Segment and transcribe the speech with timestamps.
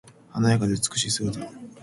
[0.31, 1.41] 華やかで美しい姿。